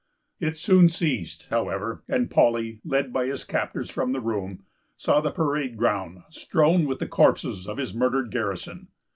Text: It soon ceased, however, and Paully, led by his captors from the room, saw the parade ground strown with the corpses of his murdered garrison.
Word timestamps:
It 0.39 0.57
soon 0.57 0.89
ceased, 0.89 1.49
however, 1.51 2.01
and 2.07 2.31
Paully, 2.31 2.79
led 2.83 3.13
by 3.13 3.27
his 3.27 3.43
captors 3.43 3.91
from 3.91 4.13
the 4.13 4.19
room, 4.19 4.63
saw 4.97 5.21
the 5.21 5.29
parade 5.29 5.77
ground 5.77 6.23
strown 6.31 6.87
with 6.87 6.97
the 6.97 7.07
corpses 7.07 7.67
of 7.67 7.77
his 7.77 7.93
murdered 7.93 8.31
garrison. 8.31 8.87